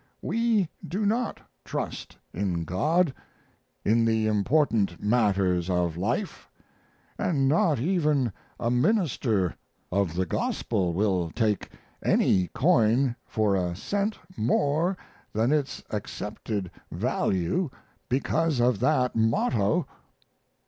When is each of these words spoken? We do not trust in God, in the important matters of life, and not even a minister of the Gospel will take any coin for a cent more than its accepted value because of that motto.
We 0.23 0.67
do 0.83 1.05
not 1.05 1.39
trust 1.63 2.17
in 2.33 2.63
God, 2.63 3.13
in 3.85 4.03
the 4.03 4.25
important 4.25 4.99
matters 5.03 5.69
of 5.69 5.95
life, 5.95 6.49
and 7.19 7.47
not 7.47 7.77
even 7.79 8.33
a 8.59 8.71
minister 8.71 9.55
of 9.91 10.15
the 10.15 10.25
Gospel 10.25 10.91
will 10.93 11.29
take 11.29 11.69
any 12.03 12.47
coin 12.47 13.15
for 13.27 13.55
a 13.55 13.75
cent 13.75 14.17
more 14.35 14.97
than 15.33 15.51
its 15.51 15.83
accepted 15.91 16.71
value 16.91 17.69
because 18.09 18.59
of 18.59 18.79
that 18.79 19.15
motto. 19.15 19.85